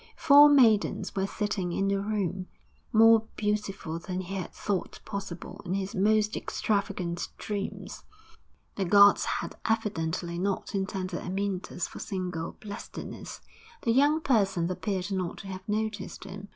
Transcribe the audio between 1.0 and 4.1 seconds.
were sitting in the room, more beautiful